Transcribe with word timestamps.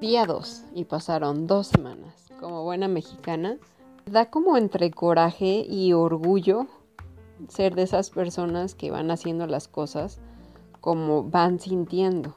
Día 0.00 0.24
2 0.24 0.64
y 0.74 0.86
pasaron 0.86 1.46
dos 1.46 1.66
semanas. 1.66 2.14
Como 2.40 2.64
buena 2.64 2.88
mexicana, 2.88 3.58
da 4.06 4.30
como 4.30 4.56
entre 4.56 4.90
coraje 4.90 5.66
y 5.68 5.92
orgullo 5.92 6.68
ser 7.48 7.74
de 7.74 7.82
esas 7.82 8.08
personas 8.08 8.74
que 8.74 8.90
van 8.90 9.10
haciendo 9.10 9.46
las 9.46 9.68
cosas 9.68 10.18
como 10.80 11.24
van 11.24 11.60
sintiendo. 11.60 12.34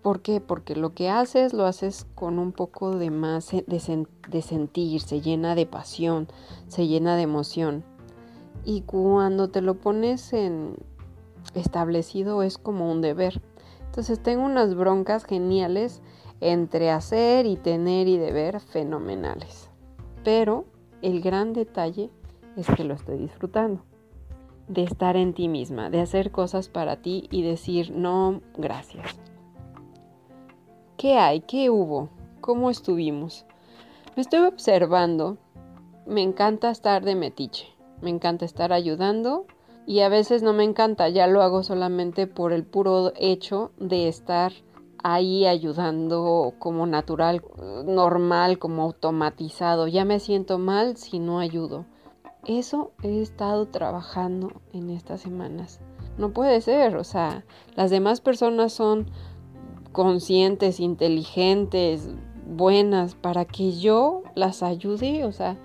¿Por 0.00 0.22
qué? 0.22 0.40
Porque 0.40 0.74
lo 0.74 0.94
que 0.94 1.10
haces 1.10 1.52
lo 1.52 1.66
haces 1.66 2.06
con 2.14 2.38
un 2.38 2.52
poco 2.52 2.96
de 2.96 3.10
más 3.10 3.50
de, 3.50 4.06
de, 4.30 4.40
sentir, 4.40 5.02
se 5.02 5.20
llena 5.20 5.54
de 5.54 5.66
pasión, 5.66 6.28
se 6.66 6.86
llena 6.86 7.14
de 7.16 7.22
emoción. 7.22 7.84
Y 8.64 8.80
cuando 8.82 9.50
te 9.50 9.60
lo 9.60 9.74
pones 9.74 10.32
en 10.32 10.76
establecido 11.52 12.42
es 12.42 12.56
como 12.56 12.90
un 12.90 13.02
deber. 13.02 13.42
Entonces 13.90 14.22
tengo 14.22 14.44
unas 14.44 14.76
broncas 14.76 15.24
geniales 15.24 16.00
entre 16.40 16.92
hacer 16.92 17.44
y 17.46 17.56
tener 17.56 18.06
y 18.06 18.18
deber 18.18 18.60
fenomenales. 18.60 19.68
Pero 20.22 20.64
el 21.02 21.20
gran 21.20 21.52
detalle 21.54 22.08
es 22.56 22.68
que 22.68 22.84
lo 22.84 22.94
estoy 22.94 23.18
disfrutando. 23.18 23.82
De 24.68 24.84
estar 24.84 25.16
en 25.16 25.34
ti 25.34 25.48
misma, 25.48 25.90
de 25.90 26.00
hacer 26.00 26.30
cosas 26.30 26.68
para 26.68 27.02
ti 27.02 27.26
y 27.32 27.42
decir 27.42 27.90
no, 27.90 28.42
gracias. 28.56 29.18
¿Qué 30.96 31.18
hay? 31.18 31.40
¿Qué 31.40 31.68
hubo? 31.68 32.10
¿Cómo 32.40 32.70
estuvimos? 32.70 33.44
Me 34.14 34.22
estoy 34.22 34.46
observando. 34.46 35.36
Me 36.06 36.22
encanta 36.22 36.70
estar 36.70 37.04
de 37.04 37.16
metiche. 37.16 37.66
Me 38.00 38.10
encanta 38.10 38.44
estar 38.44 38.72
ayudando 38.72 39.46
y 39.90 40.02
a 40.02 40.08
veces 40.08 40.44
no 40.44 40.52
me 40.52 40.62
encanta, 40.62 41.08
ya 41.08 41.26
lo 41.26 41.42
hago 41.42 41.64
solamente 41.64 42.28
por 42.28 42.52
el 42.52 42.62
puro 42.62 43.12
hecho 43.16 43.72
de 43.76 44.06
estar 44.06 44.52
ahí 45.02 45.46
ayudando 45.46 46.54
como 46.60 46.86
natural, 46.86 47.42
normal, 47.86 48.60
como 48.60 48.82
automatizado. 48.82 49.88
Ya 49.88 50.04
me 50.04 50.20
siento 50.20 50.58
mal 50.60 50.96
si 50.96 51.18
no 51.18 51.40
ayudo. 51.40 51.86
Eso 52.46 52.92
he 53.02 53.20
estado 53.20 53.66
trabajando 53.66 54.52
en 54.72 54.90
estas 54.90 55.22
semanas. 55.22 55.80
No 56.18 56.32
puede 56.32 56.60
ser, 56.60 56.96
o 56.96 57.02
sea, 57.02 57.44
las 57.74 57.90
demás 57.90 58.20
personas 58.20 58.72
son 58.72 59.10
conscientes, 59.90 60.78
inteligentes, 60.78 62.10
buenas, 62.46 63.16
para 63.16 63.44
que 63.44 63.72
yo 63.72 64.22
las 64.36 64.62
ayude, 64.62 65.24
o 65.24 65.32
sea, 65.32 65.56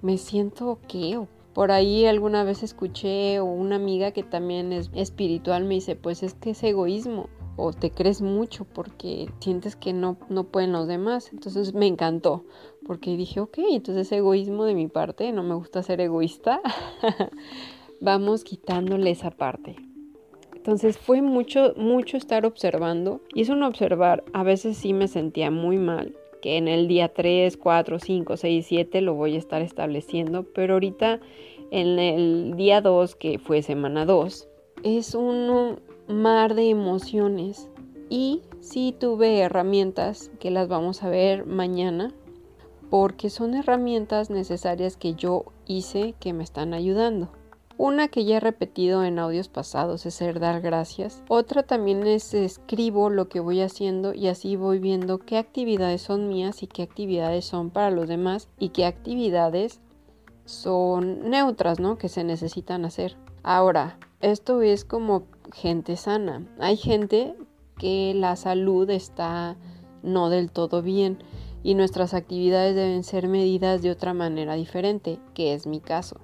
me 0.00 0.16
siento 0.16 0.78
qué 0.88 1.18
por 1.58 1.72
ahí 1.72 2.06
alguna 2.06 2.44
vez 2.44 2.62
escuché 2.62 3.40
o 3.40 3.44
una 3.44 3.74
amiga 3.74 4.12
que 4.12 4.22
también 4.22 4.72
es 4.72 4.92
espiritual 4.94 5.64
me 5.64 5.74
dice, 5.74 5.96
pues 5.96 6.22
es 6.22 6.34
que 6.34 6.50
es 6.50 6.62
egoísmo 6.62 7.28
o 7.56 7.72
te 7.72 7.90
crees 7.90 8.22
mucho 8.22 8.64
porque 8.64 9.28
sientes 9.40 9.74
que 9.74 9.92
no, 9.92 10.18
no 10.28 10.44
pueden 10.44 10.70
los 10.70 10.86
demás. 10.86 11.32
Entonces 11.32 11.74
me 11.74 11.88
encantó 11.88 12.44
porque 12.86 13.16
dije, 13.16 13.40
ok, 13.40 13.58
entonces 13.72 14.12
egoísmo 14.12 14.66
de 14.66 14.76
mi 14.76 14.86
parte, 14.86 15.32
no 15.32 15.42
me 15.42 15.56
gusta 15.56 15.82
ser 15.82 16.00
egoísta. 16.00 16.60
Vamos 18.00 18.44
quitándole 18.44 19.10
esa 19.10 19.32
parte. 19.32 19.74
Entonces 20.54 20.96
fue 20.96 21.22
mucho, 21.22 21.74
mucho 21.76 22.16
estar 22.16 22.46
observando 22.46 23.20
y 23.34 23.40
es 23.40 23.48
un 23.48 23.64
observar, 23.64 24.22
a 24.32 24.44
veces 24.44 24.76
sí 24.76 24.92
me 24.92 25.08
sentía 25.08 25.50
muy 25.50 25.76
mal, 25.76 26.14
que 26.40 26.56
en 26.56 26.68
el 26.68 26.88
día 26.88 27.12
3, 27.12 27.56
4, 27.56 27.98
5, 27.98 28.36
6, 28.36 28.66
7 28.66 29.00
lo 29.00 29.14
voy 29.14 29.34
a 29.34 29.38
estar 29.38 29.62
estableciendo, 29.62 30.44
pero 30.54 30.74
ahorita 30.74 31.20
en 31.70 31.98
el 31.98 32.54
día 32.56 32.80
2, 32.80 33.16
que 33.16 33.38
fue 33.38 33.62
semana 33.62 34.06
2, 34.06 34.48
es 34.84 35.14
un 35.14 35.80
mar 36.08 36.54
de 36.54 36.70
emociones 36.70 37.68
y 38.08 38.42
sí 38.60 38.94
tuve 38.98 39.40
herramientas 39.40 40.30
que 40.38 40.50
las 40.50 40.68
vamos 40.68 41.02
a 41.02 41.10
ver 41.10 41.44
mañana 41.44 42.14
porque 42.90 43.28
son 43.28 43.54
herramientas 43.54 44.30
necesarias 44.30 44.96
que 44.96 45.14
yo 45.14 45.44
hice 45.66 46.14
que 46.18 46.32
me 46.32 46.44
están 46.44 46.72
ayudando. 46.72 47.30
Una 47.78 48.08
que 48.08 48.24
ya 48.24 48.38
he 48.38 48.40
repetido 48.40 49.04
en 49.04 49.20
audios 49.20 49.48
pasados 49.48 50.04
es 50.04 50.14
ser 50.14 50.40
dar 50.40 50.60
gracias. 50.60 51.22
Otra 51.28 51.62
también 51.62 52.04
es 52.08 52.34
escribo 52.34 53.08
lo 53.08 53.28
que 53.28 53.38
voy 53.38 53.60
haciendo 53.60 54.12
y 54.12 54.26
así 54.26 54.56
voy 54.56 54.80
viendo 54.80 55.20
qué 55.20 55.38
actividades 55.38 56.02
son 56.02 56.26
mías 56.26 56.64
y 56.64 56.66
qué 56.66 56.82
actividades 56.82 57.44
son 57.44 57.70
para 57.70 57.92
los 57.92 58.08
demás 58.08 58.48
y 58.58 58.70
qué 58.70 58.84
actividades 58.84 59.80
son 60.44 61.30
neutras, 61.30 61.78
¿no? 61.78 61.98
Que 61.98 62.08
se 62.08 62.24
necesitan 62.24 62.84
hacer. 62.84 63.16
Ahora, 63.44 63.96
esto 64.20 64.60
es 64.60 64.84
como 64.84 65.28
gente 65.54 65.94
sana. 65.94 66.44
Hay 66.58 66.76
gente 66.76 67.36
que 67.78 68.12
la 68.12 68.34
salud 68.34 68.90
está 68.90 69.56
no 70.02 70.30
del 70.30 70.50
todo 70.50 70.82
bien 70.82 71.18
y 71.62 71.74
nuestras 71.74 72.12
actividades 72.12 72.74
deben 72.74 73.04
ser 73.04 73.28
medidas 73.28 73.82
de 73.82 73.92
otra 73.92 74.14
manera 74.14 74.54
diferente, 74.54 75.20
que 75.32 75.54
es 75.54 75.68
mi 75.68 75.78
caso. 75.78 76.16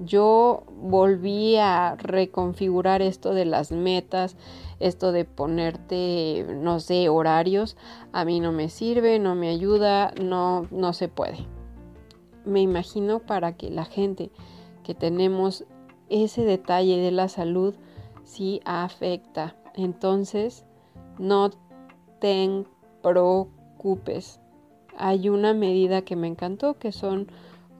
Yo 0.00 0.64
volví 0.74 1.56
a 1.56 1.94
reconfigurar 1.96 3.02
esto 3.02 3.34
de 3.34 3.44
las 3.44 3.70
metas, 3.70 4.36
esto 4.80 5.12
de 5.12 5.24
ponerte, 5.24 6.46
no 6.56 6.80
sé, 6.80 7.08
horarios. 7.08 7.76
A 8.12 8.24
mí 8.24 8.40
no 8.40 8.50
me 8.50 8.68
sirve, 8.68 9.18
no 9.18 9.34
me 9.34 9.50
ayuda, 9.50 10.12
no, 10.20 10.66
no 10.70 10.92
se 10.92 11.08
puede 11.08 11.46
me 12.44 12.60
imagino 12.60 13.20
para 13.20 13.56
que 13.56 13.70
la 13.70 13.84
gente 13.84 14.30
que 14.82 14.94
tenemos 14.94 15.64
ese 16.08 16.44
detalle 16.44 16.98
de 16.98 17.10
la 17.10 17.28
salud 17.28 17.74
sí 18.24 18.60
afecta. 18.64 19.56
Entonces, 19.74 20.64
no 21.18 21.50
te 22.20 22.64
preocupes. 23.02 24.40
Hay 24.96 25.28
una 25.28 25.54
medida 25.54 26.02
que 26.02 26.16
me 26.16 26.26
encantó 26.26 26.78
que 26.78 26.92
son 26.92 27.28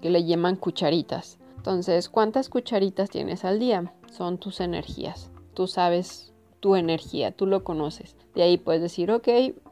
que 0.01 0.11
le 0.11 0.25
llaman 0.25 0.57
cucharitas. 0.57 1.40
Entonces, 1.61 2.09
¿cuántas 2.09 2.49
cucharitas 2.49 3.11
tienes 3.11 3.45
al 3.45 3.59
día? 3.59 3.93
Son 4.11 4.39
tus 4.39 4.61
energías. 4.61 5.31
Tú 5.53 5.67
sabes 5.67 6.33
tu 6.59 6.75
energía, 6.75 7.33
tú 7.33 7.45
lo 7.45 7.65
conoces. 7.65 8.17
De 8.35 8.43
ahí 8.43 8.57
puedes 8.57 8.81
decir, 8.81 9.11
ok, 9.11 9.29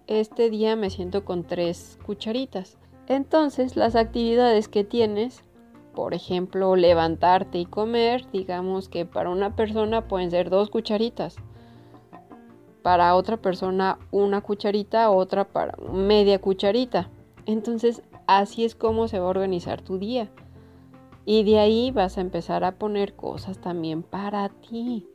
este 0.07 0.51
día 0.51 0.77
me 0.77 0.91
siento 0.91 1.25
con 1.25 1.45
tres 1.45 1.99
cucharitas. 2.05 2.77
Entonces 3.07 3.75
las 3.75 3.97
actividades 3.97 4.69
que 4.69 4.85
tienes, 4.85 5.45
por 5.95 6.13
ejemplo, 6.13 6.77
levantarte 6.77 7.57
y 7.57 7.65
comer, 7.65 8.31
digamos 8.33 8.91
que 8.91 9.07
para 9.07 9.31
una 9.31 9.57
persona 9.57 10.09
pueden 10.09 10.31
ser 10.31 10.51
dos 10.51 10.69
cucharitas. 10.69 11.37
Para 12.83 13.15
otra 13.15 13.39
persona 13.39 13.99
una 14.11 14.43
cucharita, 14.43 15.09
otra 15.09 15.45
para 15.45 15.75
media 15.91 16.39
cucharita. 16.39 17.09
Entonces 17.47 18.03
así 18.27 18.67
es 18.67 18.75
como 18.75 19.09
se 19.09 19.21
va 19.21 19.25
a 19.25 19.31
organizar 19.31 19.81
tu 19.81 19.97
día. 19.97 20.29
Y 21.31 21.45
de 21.45 21.59
ahí 21.59 21.91
vas 21.91 22.17
a 22.17 22.23
empezar 22.23 22.65
a 22.65 22.79
poner 22.79 23.13
cosas 23.13 23.59
también 23.59 24.03
para 24.03 24.49
ti. 24.49 25.07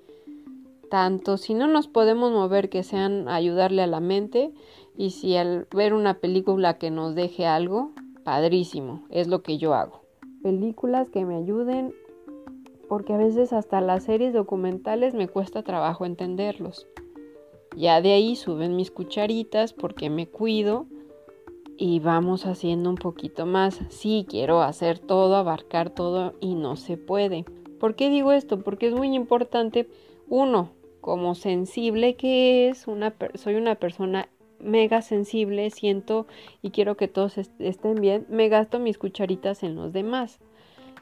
Tanto 0.91 1.37
si 1.37 1.55
no 1.55 1.65
nos 1.65 1.87
podemos 1.87 2.31
mover 2.31 2.69
que 2.69 2.83
sean 2.83 3.27
ayudarle 3.27 3.81
a 3.81 3.87
la 3.87 3.99
mente, 3.99 4.53
y 4.95 5.09
si 5.09 5.35
al 5.37 5.65
ver 5.75 5.95
una 5.95 6.19
película 6.19 6.77
que 6.77 6.91
nos 6.91 7.15
deje 7.15 7.47
algo, 7.47 7.93
padrísimo, 8.23 9.01
es 9.09 9.27
lo 9.27 9.41
que 9.41 9.57
yo 9.57 9.73
hago. 9.73 10.01
Películas 10.43 11.09
que 11.09 11.25
me 11.25 11.35
ayuden, 11.35 11.95
porque 12.87 13.13
a 13.13 13.17
veces 13.17 13.51
hasta 13.51 13.81
las 13.81 14.03
series 14.03 14.35
documentales 14.35 15.15
me 15.15 15.27
cuesta 15.27 15.63
trabajo 15.63 16.05
entenderlos. 16.05 16.85
Ya 17.75 18.01
de 18.01 18.13
ahí 18.13 18.35
suben 18.35 18.75
mis 18.75 18.91
cucharitas 18.91 19.73
porque 19.73 20.11
me 20.11 20.27
cuido 20.27 20.85
y 21.77 21.99
vamos 21.99 22.45
haciendo 22.45 22.89
un 22.89 22.95
poquito 22.95 23.45
más. 23.45 23.79
Sí, 23.89 24.25
quiero 24.29 24.61
hacer 24.61 24.99
todo, 24.99 25.35
abarcar 25.35 25.89
todo 25.89 26.33
y 26.39 26.55
no 26.55 26.75
se 26.75 26.97
puede. 26.97 27.45
¿Por 27.79 27.95
qué 27.95 28.09
digo 28.09 28.31
esto? 28.31 28.59
Porque 28.59 28.87
es 28.87 28.93
muy 28.93 29.13
importante, 29.15 29.89
uno, 30.29 30.69
como 31.01 31.35
sensible 31.35 32.15
que 32.15 32.69
es, 32.69 32.87
una, 32.87 33.13
soy 33.35 33.55
una 33.55 33.75
persona 33.75 34.29
mega 34.59 35.01
sensible, 35.01 35.69
siento 35.69 36.25
y 36.61 36.71
quiero 36.71 36.95
que 36.95 37.07
todos 37.07 37.37
estén 37.37 37.95
bien, 37.95 38.25
me 38.29 38.47
gasto 38.49 38.79
mis 38.79 38.97
cucharitas 38.97 39.63
en 39.63 39.75
los 39.75 39.91
demás. 39.91 40.39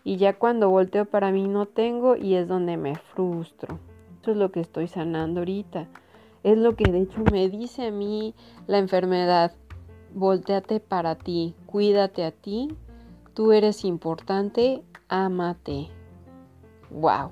Y 0.04 0.18
ya 0.18 0.34
cuando 0.34 0.70
volteo 0.70 1.06
para 1.06 1.32
mí 1.32 1.48
no 1.48 1.68
tengo 1.68 2.16
y 2.16 2.34
es 2.34 2.48
donde 2.48 2.78
me 2.78 2.96
frustro. 2.96 3.80
Eso 4.22 4.32
es 4.32 4.38
lo 4.38 4.52
que 4.52 4.60
estoy 4.60 4.88
sanando 4.88 5.42
ahorita. 5.42 5.88
Es 6.44 6.58
lo 6.58 6.76
que 6.76 6.92
de 6.92 7.02
hecho 7.02 7.24
me 7.32 7.50
dice 7.50 7.88
a 7.88 7.92
mí 7.92 8.34
la 8.66 8.80
enfermedad. 8.80 9.54
Volteate 10.14 10.80
para 10.80 11.16
ti, 11.16 11.56
cuídate 11.66 12.26
a 12.26 12.32
ti, 12.32 12.76
tú 13.34 13.52
eres 13.52 13.86
importante, 13.86 14.84
ámate. 15.08 15.88
Wow. 16.90 17.32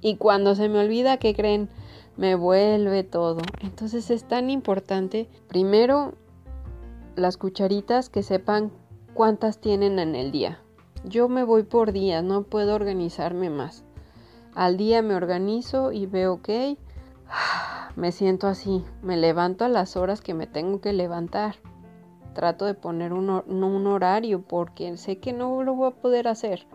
Y 0.00 0.16
cuando 0.16 0.54
se 0.54 0.68
me 0.68 0.78
olvida, 0.78 1.16
¿qué 1.16 1.34
creen? 1.34 1.68
me 2.16 2.34
vuelve 2.34 3.04
todo. 3.04 3.38
Entonces 3.60 4.10
es 4.10 4.24
tan 4.24 4.50
importante, 4.50 5.28
primero, 5.48 6.14
las 7.14 7.36
cucharitas 7.36 8.08
que 8.08 8.22
sepan 8.22 8.72
cuántas 9.14 9.58
tienen 9.58 9.98
en 9.98 10.14
el 10.14 10.32
día. 10.32 10.60
Yo 11.04 11.28
me 11.28 11.44
voy 11.44 11.62
por 11.62 11.92
día, 11.92 12.22
no 12.22 12.42
puedo 12.42 12.74
organizarme 12.74 13.50
más. 13.50 13.84
Al 14.54 14.76
día 14.76 15.02
me 15.02 15.14
organizo 15.14 15.92
y 15.92 16.06
veo, 16.06 16.34
ok, 16.34 16.48
me 17.96 18.12
siento 18.12 18.46
así, 18.48 18.84
me 19.02 19.16
levanto 19.16 19.64
a 19.64 19.68
las 19.68 19.96
horas 19.96 20.20
que 20.20 20.34
me 20.34 20.46
tengo 20.46 20.80
que 20.80 20.92
levantar. 20.92 21.56
Trato 22.36 22.66
de 22.66 22.74
poner 22.74 23.14
un, 23.14 23.30
un 23.30 23.86
horario 23.86 24.42
porque 24.42 24.98
sé 24.98 25.20
que 25.20 25.32
no 25.32 25.62
lo 25.62 25.74
voy 25.74 25.88
a 25.88 26.02
poder 26.02 26.28
hacer. 26.28 26.66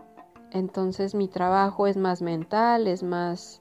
Entonces 0.50 1.14
mi 1.14 1.28
trabajo 1.28 1.86
es 1.86 1.96
más 1.96 2.20
mental, 2.20 2.88
es 2.88 3.04
más 3.04 3.60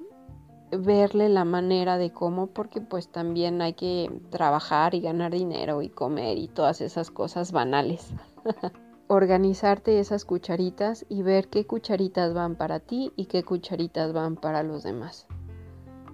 verle 0.71 1.29
la 1.29 1.45
manera 1.45 1.99
de 1.99 2.11
cómo, 2.11 2.47
porque 2.47 2.81
pues 2.81 3.09
también 3.09 3.61
hay 3.61 3.73
que 3.73 4.11
trabajar 4.31 4.95
y 4.95 5.01
ganar 5.01 5.31
dinero 5.31 5.83
y 5.83 5.89
comer 5.89 6.39
y 6.39 6.47
todas 6.47 6.81
esas 6.81 7.11
cosas 7.11 7.51
banales. 7.51 8.15
Organizarte 9.07 9.99
esas 9.99 10.25
cucharitas 10.25 11.05
y 11.07 11.21
ver 11.21 11.49
qué 11.49 11.67
cucharitas 11.67 12.33
van 12.33 12.55
para 12.55 12.79
ti 12.79 13.13
y 13.15 13.25
qué 13.25 13.43
cucharitas 13.43 14.11
van 14.11 14.37
para 14.37 14.63
los 14.63 14.81
demás. 14.81 15.27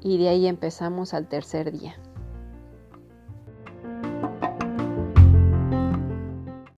Y 0.01 0.17
de 0.17 0.27
ahí 0.27 0.47
empezamos 0.47 1.13
al 1.13 1.29
tercer 1.29 1.71
día. 1.71 1.95